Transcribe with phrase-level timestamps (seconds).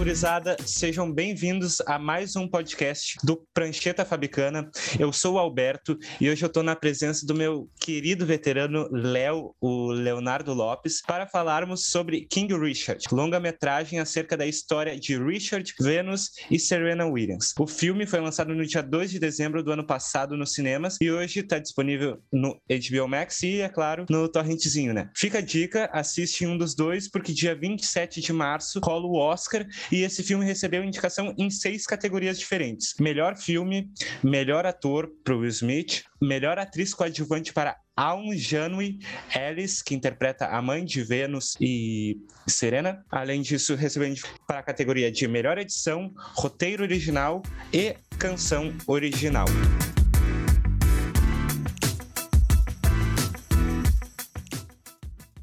[0.00, 4.70] gurizada, sejam bem-vindos a mais um podcast do Prancheta Fabicana.
[4.98, 9.54] Eu sou o Alberto e hoje eu estou na presença do meu querido veterano Léo,
[9.60, 16.30] o Leonardo Lopes, para falarmos sobre King Richard, longa-metragem acerca da história de Richard, Venus
[16.50, 17.52] e Serena Williams.
[17.58, 21.10] O filme foi lançado no dia 2 de dezembro do ano passado nos cinemas e
[21.10, 25.10] hoje está disponível no HBO Max e, é claro, no torrentzinho, né?
[25.14, 29.66] Fica a dica, assiste um dos dois, porque dia 27 de março rola o Oscar
[29.90, 33.90] e esse filme recebeu indicação em seis categorias diferentes: melhor filme,
[34.22, 38.98] melhor ator para Will Smith, melhor atriz coadjuvante para Aun Janui
[39.34, 43.04] Ellis, que interpreta a mãe de Vênus e Serena.
[43.10, 44.14] Além disso, recebeu
[44.46, 49.46] para a categoria de melhor edição, roteiro original e canção original.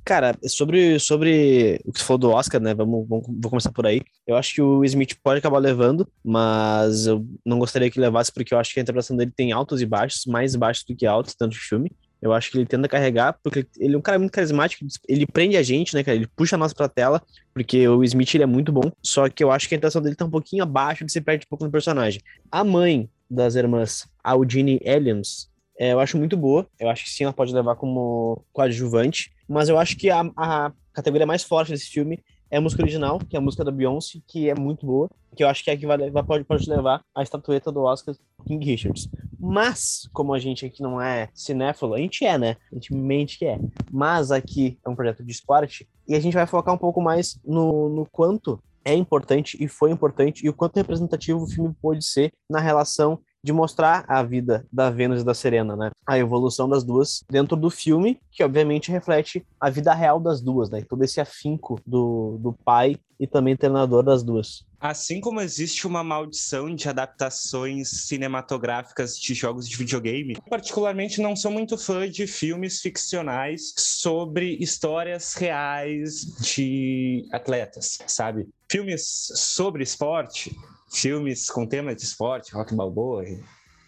[0.08, 2.74] Cara, sobre, sobre o que você falou do Oscar, né?
[2.74, 4.02] Vamos, vamos, vou começar por aí.
[4.26, 8.54] Eu acho que o Smith pode acabar levando, mas eu não gostaria que levasse, porque
[8.54, 11.36] eu acho que a interpretação dele tem altos e baixos, mais baixos do que altos,
[11.36, 11.92] tanto filme.
[12.22, 15.58] Eu acho que ele tenta carregar, porque ele é um cara muito carismático, ele prende
[15.58, 16.16] a gente, né, cara?
[16.16, 17.22] Ele puxa nós pra tela,
[17.54, 20.16] porque o Smith ele é muito bom, só que eu acho que a intenção dele
[20.16, 22.22] tá um pouquinho abaixo, de se perde um pouco no personagem.
[22.50, 26.68] A mãe das irmãs Aldine Elliams, é, eu acho muito boa.
[26.80, 29.32] Eu acho que sim, ela pode levar como coadjuvante.
[29.48, 33.20] Mas eu acho que a, a categoria mais forte desse filme é a música original,
[33.20, 35.74] que é a música da Beyoncé, que é muito boa, que eu acho que é
[35.74, 39.10] a que vai levar, pode, pode levar a estatueta do Oscar King Richards.
[39.40, 42.58] Mas, como a gente aqui não é cinéfilo, a gente é, né?
[42.72, 43.60] A gente mente que é.
[43.92, 47.38] Mas aqui é um projeto de esporte, e a gente vai focar um pouco mais
[47.46, 52.06] no, no quanto é importante e foi importante e o quanto representativo o filme pode
[52.06, 55.92] ser na relação de mostrar a vida da Vênus e da Serena, né?
[56.06, 60.70] A evolução das duas dentro do filme, que obviamente reflete a vida real das duas,
[60.70, 60.82] né?
[60.82, 64.66] Todo esse afinco do, do pai e também treinador das duas.
[64.80, 71.36] Assim como existe uma maldição de adaptações cinematográficas de jogos de videogame, eu particularmente não
[71.36, 78.48] sou muito fã de filmes ficcionais sobre histórias reais de atletas, sabe?
[78.70, 80.56] Filmes sobre esporte
[80.92, 83.24] filmes com tema de esporte, Rock Balboa,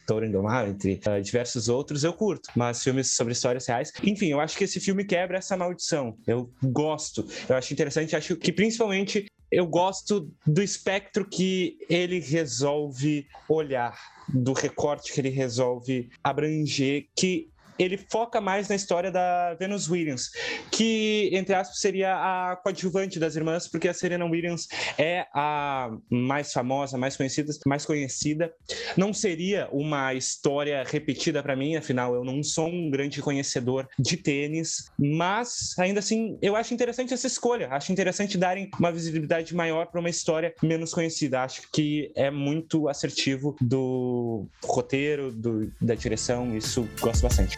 [0.05, 2.49] Touro Indomável, entre uh, diversos outros, eu curto.
[2.55, 3.91] Mas filmes sobre histórias reais.
[4.03, 6.17] Enfim, eu acho que esse filme quebra essa maldição.
[6.25, 7.25] Eu gosto.
[7.47, 8.16] Eu acho interessante.
[8.16, 15.29] Acho que principalmente eu gosto do espectro que ele resolve olhar, do recorte que ele
[15.29, 17.49] resolve abranger, que
[17.79, 20.29] ele foca mais na história da Venus Williams,
[20.69, 24.67] que, entre aspas, seria a coadjuvante das irmãs, porque a Serena Williams
[24.97, 28.53] é a mais famosa, mais conhecida, mais conhecida.
[28.97, 34.17] Não seria uma história repetida para mim, afinal, eu não sou um grande conhecedor de
[34.17, 37.69] tênis, mas ainda assim, eu acho interessante essa escolha.
[37.72, 41.44] Acho interessante darem uma visibilidade maior para uma história menos conhecida.
[41.44, 47.57] Acho que é muito assertivo do roteiro, do, da direção, isso gosto bastante.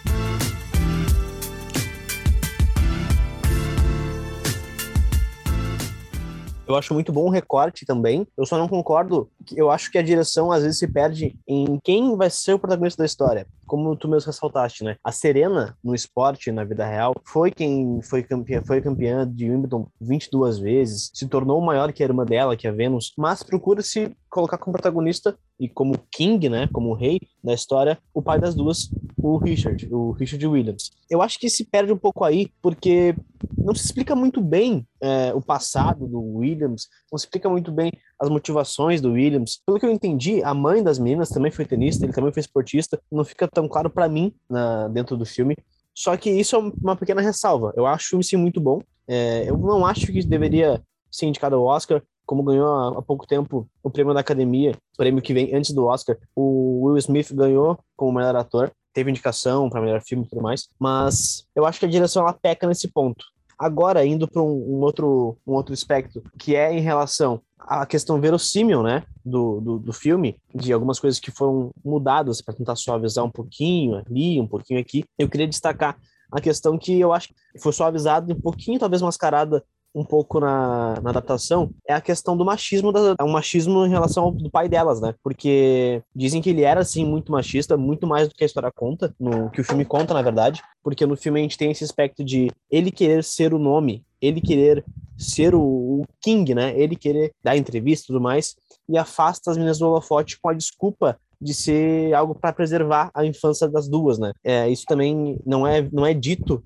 [6.72, 8.26] Eu acho muito bom o recorte também.
[8.38, 9.30] Eu só não concordo.
[9.54, 13.04] Eu acho que a direção às vezes se perde em quem vai ser o protagonista
[13.04, 13.46] da história.
[13.66, 14.96] Como tu mesmo ressaltaste, né?
[15.04, 19.88] A Serena, no esporte, na vida real, foi quem foi campeã, foi campeã de Wimbledon
[20.00, 23.82] 22 vezes, se tornou maior que a irmã dela, que é a Venus, mas procura
[23.82, 28.56] se colocar como protagonista e como king, né, como rei da história, o pai das
[28.56, 28.90] duas,
[29.22, 30.92] o Richard, o Richard Williams.
[31.10, 33.16] Eu acho que se perde um pouco aí, porque
[33.58, 37.92] não se explica muito bem é, o passado do Williams, não se explica muito bem
[38.20, 39.62] as motivações do Williams.
[39.66, 43.00] Pelo que eu entendi, a mãe das meninas também foi tenista, ele também foi esportista,
[43.12, 45.56] não fica tão claro para mim na, dentro do filme.
[45.94, 47.74] Só que isso é uma pequena ressalva.
[47.76, 48.80] Eu acho o filme sim muito bom.
[49.08, 52.02] É, eu não acho que deveria ser indicado ao Oscar
[52.32, 56.18] como ganhou há pouco tempo o prêmio da Academia, prêmio que vem antes do Oscar,
[56.34, 60.68] o Will Smith ganhou como melhor ator, teve indicação para melhor filme e tudo mais,
[60.80, 63.26] mas eu acho que a direção ela peca nesse ponto.
[63.58, 68.20] Agora, indo para um, um, outro, um outro aspecto, que é em relação à questão
[68.20, 73.24] verossímil, né, do, do, do filme, de algumas coisas que foram mudadas para tentar suavizar
[73.24, 75.96] um pouquinho ali, um pouquinho aqui, eu queria destacar
[76.32, 81.00] a questão que eu acho que foi suavizada um pouquinho, talvez mascarada um pouco na,
[81.02, 84.50] na adaptação é a questão do machismo, da, é um machismo em relação ao do
[84.50, 85.14] pai delas, né?
[85.24, 89.14] Porque dizem que ele era, assim, muito machista, muito mais do que a história conta,
[89.20, 92.24] no que o filme conta, na verdade, porque no filme a gente tem esse aspecto
[92.24, 94.84] de ele querer ser o nome, ele querer
[95.18, 96.74] ser o, o King, né?
[96.80, 98.56] Ele querer dar entrevista e tudo mais,
[98.88, 103.26] e afasta as meninas do holofote com a desculpa de ser algo para preservar a
[103.26, 104.32] infância das duas, né?
[104.44, 106.62] É, isso também não é, não é dito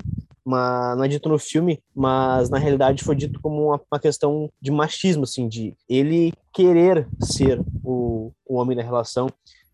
[0.46, 4.50] mas não é dito no filme, mas na realidade foi dito como uma, uma questão
[4.62, 9.28] de machismo, assim, de ele querer ser o, o homem da relação,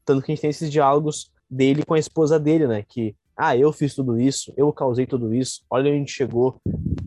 [0.06, 3.58] tanto que a gente tem esses diálogos dele com a esposa dele, né, que ah,
[3.58, 6.58] eu fiz tudo isso, eu causei tudo isso, olha onde a gente chegou.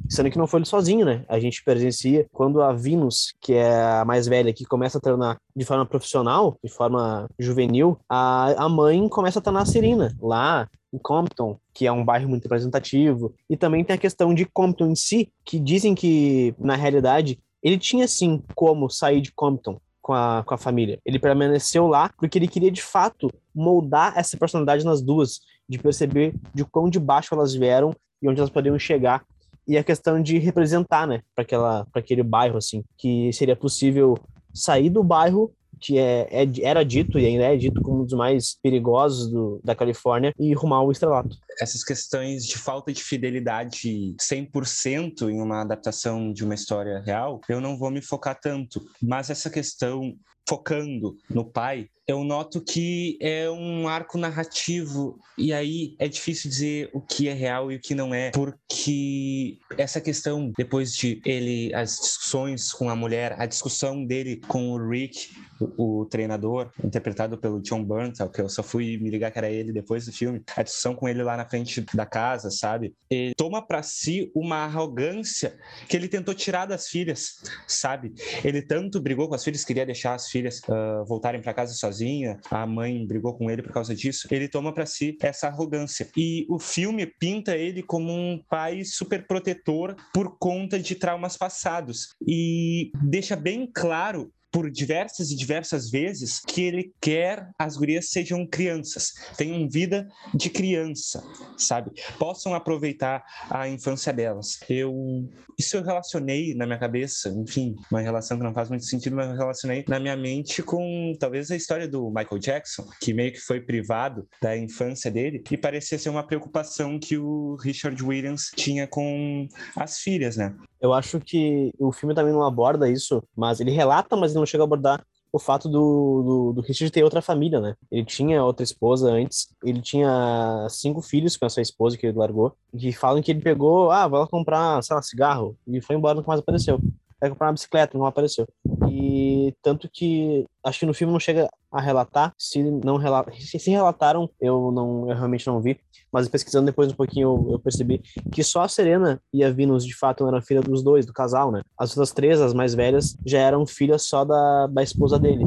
[0.09, 1.25] Sendo que não foi ele sozinho, né?
[1.29, 5.37] A gente presencia quando a Venus, que é a mais velha, que começa a treinar
[5.55, 10.69] de forma profissional, de forma juvenil, a, a mãe começa a treinar a Serena, lá
[10.95, 13.35] em Compton, que é um bairro muito representativo.
[13.51, 17.79] E também tem a questão de Compton em si, que dizem que, na realidade, ele
[17.79, 21.01] tinha sim como sair de Compton com a, com a família.
[21.05, 26.35] Ele permaneceu lá porque ele queria de fato moldar essa personalidade nas duas de perceber
[26.55, 29.25] de quão de baixo elas vieram e onde elas poderiam chegar
[29.67, 34.19] e a questão de representar, né, para aquele bairro assim, que seria possível
[34.53, 35.53] sair do bairro
[35.99, 36.29] é,
[36.63, 40.53] era dito e ainda é dito como um dos mais perigosos do, da Califórnia e
[40.55, 41.37] rumar ao estrelato.
[41.61, 47.61] Essas questões de falta de fidelidade 100% em uma adaptação de uma história real, eu
[47.61, 53.51] não vou me focar tanto, mas essa questão focando no pai, eu noto que é
[53.51, 57.95] um arco narrativo e aí é difícil dizer o que é real e o que
[57.95, 64.05] não é, porque essa questão depois de ele as discussões com a mulher, a discussão
[64.05, 68.99] dele com o Rick, o, o treinador interpretado pelo John Bernthal, que eu só fui
[68.99, 71.81] me ligar que era ele depois do filme, a discussão com ele lá na frente
[71.95, 72.95] da casa, sabe?
[73.09, 75.57] Ele toma para si uma arrogância
[75.89, 78.13] que ele tentou tirar das filhas, sabe?
[78.45, 82.41] Ele tanto brigou com as filhas, queria deixar as filhas uh, voltarem para casa sozinha,
[82.51, 84.27] a mãe brigou com ele por causa disso.
[84.33, 86.09] Ele toma para si essa arrogância.
[86.17, 92.09] E o filme pinta ele como um pai super protetor por conta de traumas passados
[92.27, 98.47] e deixa bem claro por diversas e diversas vezes que ele quer as gurias sejam
[98.47, 101.25] crianças, tenham vida de criança,
[101.57, 101.91] sabe?
[102.21, 104.61] Possam aproveitar a infância delas.
[104.69, 105.29] Eu
[105.59, 109.29] isso eu relacionei na minha cabeça, enfim, uma relação que não faz muito sentido, mas
[109.29, 113.41] eu relacionei na minha mente com talvez a história do Michael Jackson, que meio que
[113.41, 118.87] foi privado da infância dele e parecia ser uma preocupação que o Richard Williams tinha
[118.87, 120.55] com as filhas, né?
[120.85, 124.47] Eu acho que o filme também não aborda isso, mas ele relata, mas ele não
[124.47, 127.75] chega a abordar o fato do, do, do, Richard ter outra família, né?
[127.91, 132.57] Ele tinha outra esposa antes, ele tinha cinco filhos com essa esposa que ele largou,
[132.79, 136.15] que falam que ele pegou, ah, vai lá comprar, sei lá, cigarro, e foi embora,
[136.15, 136.79] nunca mais apareceu.
[137.21, 138.47] Vai comprar uma bicicleta, não apareceu.
[138.89, 142.99] E tanto que acho que no filme não chega a relatar, se não
[143.33, 145.79] se, se relataram, eu não eu realmente não vi,
[146.13, 148.01] mas pesquisando depois um pouquinho eu, eu, percebi
[148.33, 151.51] que só a Serena e a Venus de fato eram filha dos dois, do casal,
[151.51, 151.63] né?
[151.77, 155.45] As outras três, as mais velhas, já eram filhas só da, da esposa dele.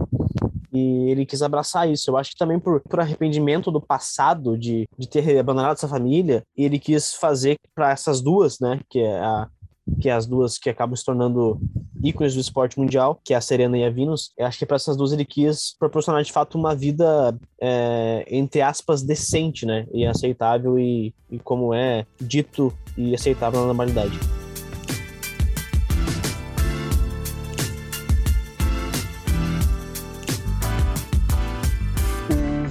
[0.74, 2.12] E ele quis abraçar isso.
[2.12, 6.44] Eu acho que também por, por arrependimento do passado, de, de ter abandonado essa família,
[6.56, 8.80] ele quis fazer para essas duas, né?
[8.90, 9.48] Que é a,
[10.00, 11.60] que é as duas que acabam se tornando
[12.04, 14.32] ícones do esporte mundial, que é a Serena e a Venus.
[14.38, 18.62] Eu acho que para essas duas ele quis proporcionar de fato uma vida, é, entre
[18.62, 19.88] aspas, decente, né?
[19.94, 24.18] E aceitável e, e como é dito e aceitável na normalidade.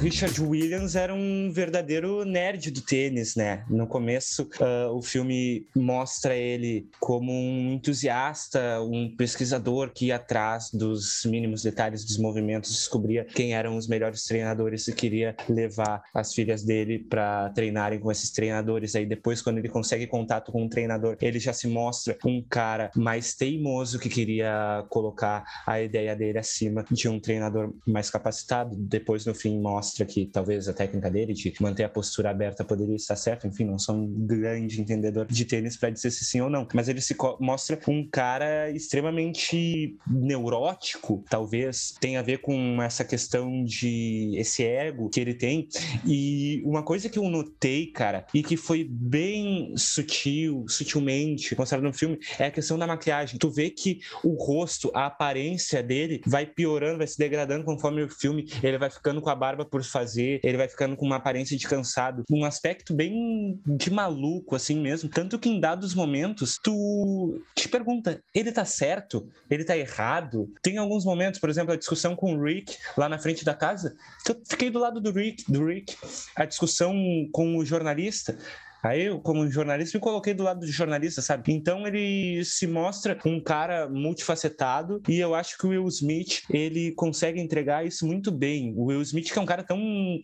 [0.07, 3.65] Richard Williams era um verdadeiro nerd do tênis, né?
[3.69, 10.71] No começo, uh, o filme mostra ele como um entusiasta, um pesquisador que ia atrás
[10.73, 16.33] dos mínimos detalhes dos movimentos, descobria quem eram os melhores treinadores e queria levar as
[16.33, 18.95] filhas dele para treinarem com esses treinadores.
[18.95, 22.93] Aí depois, quando ele consegue contato com um treinador, ele já se mostra um cara
[22.95, 28.77] mais teimoso que queria colocar a ideia dele acima de um treinador mais capacitado.
[28.77, 32.65] Depois, no fim, mostra mostra que talvez a técnica dele de manter a postura aberta
[32.65, 33.47] poderia estar certa.
[33.47, 36.89] Enfim, não sou um grande entendedor de tênis para dizer se sim ou não, mas
[36.89, 44.35] ele se mostra um cara extremamente neurótico, talvez tenha a ver com essa questão de
[44.37, 45.69] esse ego que ele tem.
[46.05, 51.93] E uma coisa que eu notei, cara, e que foi bem sutil, sutilmente mostrado no
[51.93, 53.39] filme, é a questão da maquiagem.
[53.39, 58.09] Tu vê que o rosto, a aparência dele vai piorando, vai se degradando conforme o
[58.09, 61.57] filme, ele vai ficando com a barba por fazer, ele vai ficando com uma aparência
[61.57, 65.09] de cansado, um aspecto bem de maluco, assim mesmo.
[65.09, 69.29] Tanto que em dados momentos, tu te pergunta, ele tá certo?
[69.51, 70.53] Ele tá errado?
[70.63, 73.95] Tem alguns momentos, por exemplo, a discussão com o Rick lá na frente da casa,
[74.25, 75.97] que eu fiquei do lado do Rick, do Rick.
[76.35, 76.95] A discussão
[77.33, 78.37] com o jornalista,
[78.83, 81.53] Aí eu, como jornalista, me coloquei do lado do jornalista, sabe?
[81.53, 86.93] Então ele se mostra um cara multifacetado e eu acho que o Will Smith, ele
[86.93, 88.73] consegue entregar isso muito bem.
[88.77, 89.79] O Will Smith que é um cara tão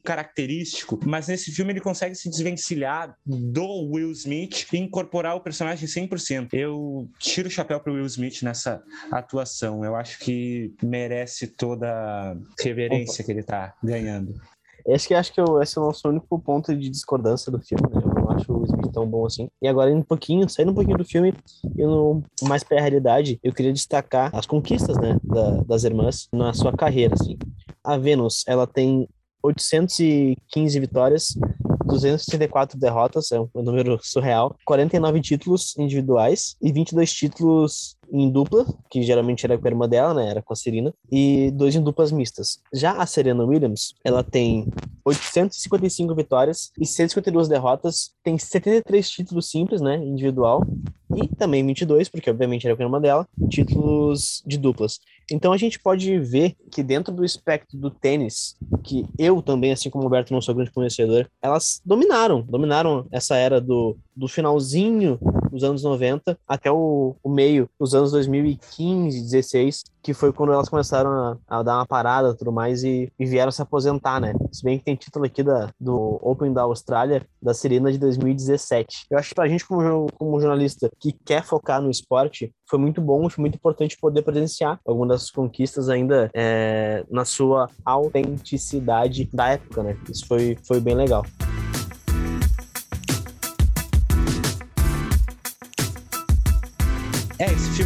[0.05, 5.89] característico, mas nesse filme ele consegue se desvencilhar do Will Smith e incorporar o personagem
[5.89, 6.51] 100%.
[6.53, 9.85] Eu tiro o chapéu pro Will Smith nessa atuação.
[9.85, 14.35] Eu acho que merece toda a reverência que ele tá ganhando.
[14.87, 17.89] Esse que acho que eu, esse é o nosso único ponto de discordância do filme,
[17.89, 18.22] né?
[18.35, 19.49] Acho o Smith tão bom assim.
[19.61, 21.35] E agora, indo um pouquinho, saindo um pouquinho do filme,
[21.77, 26.73] indo mais pra realidade, eu queria destacar as conquistas, né, da, das irmãs na sua
[26.73, 27.37] carreira, assim.
[27.85, 29.09] A Venus, ela tem
[29.43, 31.35] 815 vitórias,
[31.85, 39.03] 264 derrotas, é um número surreal, 49 títulos individuais e 22 títulos em dupla, que
[39.03, 40.29] geralmente era com a irmã dela, né?
[40.29, 42.61] Era com a Serena, e dois em duplas mistas.
[42.73, 44.69] Já a Serena Williams, ela tem
[45.05, 49.97] 855 vitórias e 152 derrotas, tem 73 títulos simples, né?
[49.97, 50.63] Individual,
[51.17, 54.99] e também 22, porque obviamente era com a irmã dela, títulos de duplas.
[55.31, 59.91] Então a gente pode ver que dentro do espectro do tênis, que eu também, assim
[59.91, 65.19] como o Roberto, não sou grande conhecedor, elas dominaram, dominaram essa era do, do finalzinho
[65.53, 70.69] dos anos 90 até o, o meio dos anos 2015, 16, que foi quando elas
[70.69, 74.35] começaram a, a dar uma parada e tudo mais e, e, vieram se aposentar, né?
[74.51, 79.07] Se bem que tem título aqui da, do Open da Austrália, da Serena de 2017.
[79.11, 83.01] Eu acho que pra gente, como, como jornalista que quer focar no esporte, foi muito
[83.01, 89.51] bom, foi muito importante poder presenciar algumas das conquistas ainda é, na sua autenticidade da
[89.51, 89.97] época, né?
[90.11, 91.25] Isso foi, foi bem legal.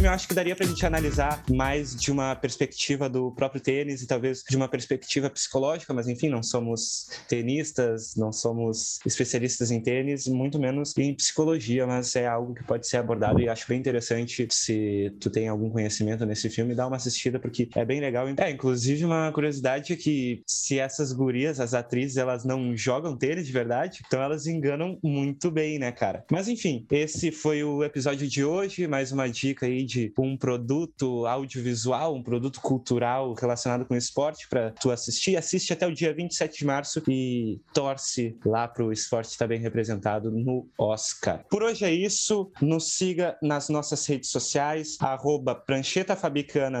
[0.07, 4.07] Eu acho que daria pra gente analisar mais de uma perspectiva do próprio tênis e
[4.07, 10.25] talvez de uma perspectiva psicológica, mas enfim, não somos tenistas, não somos especialistas em tênis,
[10.27, 14.47] muito menos em psicologia, mas é algo que pode ser abordado e acho bem interessante
[14.49, 18.25] se tu tem algum conhecimento nesse filme, dá uma assistida porque é bem legal.
[18.37, 23.45] É, inclusive uma curiosidade é que se essas gurias, as atrizes, elas não jogam tênis
[23.45, 26.23] de verdade, então elas enganam muito bem, né, cara?
[26.31, 31.25] Mas enfim, esse foi o episódio de hoje, mais uma dica aí de um produto
[31.25, 36.59] audiovisual, um produto cultural relacionado com esporte para tu assistir, assiste até o dia 27
[36.59, 41.43] de março e torce lá para o esporte estar bem representado no Oscar.
[41.49, 42.51] Por hoje é isso.
[42.61, 46.17] Nos siga nas nossas redes sociais, arroba prancheta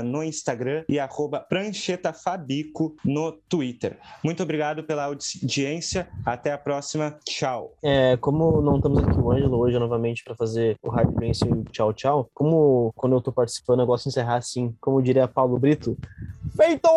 [0.03, 3.97] no Instagram e arroba pranchetafabico no Twitter.
[4.23, 6.07] Muito obrigado pela audiência.
[6.25, 7.17] Até a próxima.
[7.25, 7.75] Tchau.
[7.83, 11.93] É, como não estamos aqui o Ângelo hoje novamente para fazer o Hype Prince tchau,
[11.93, 15.97] tchau, como quando eu tô participando, eu gosto de encerrar assim, como diria Paulo Brito,
[16.55, 16.89] feito!